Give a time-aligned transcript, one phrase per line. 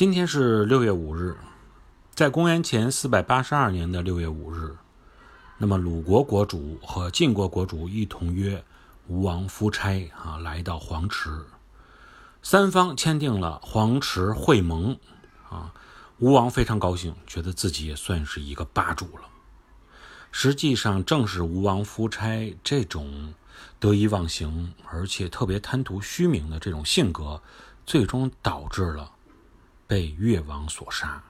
[0.00, 1.36] 今天是六月五日，
[2.14, 4.74] 在公元前四百八十二年的六月五日，
[5.58, 8.64] 那么鲁国国主和晋国国主一同约
[9.08, 11.44] 吴王夫差啊来到黄池，
[12.42, 14.98] 三方签订了黄池会盟
[15.50, 15.70] 啊。
[16.18, 19.28] 吴王非常高兴，觉得自己也算是一个霸主了。
[20.32, 23.34] 实际上，正是吴王夫差这种
[23.78, 27.42] 得意忘形，而且特别贪图虚名的这种性格，
[27.84, 29.10] 最终导致了。
[29.90, 31.20] 被越王所杀。